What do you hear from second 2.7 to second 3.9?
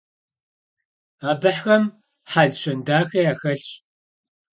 daxe yaxelhş.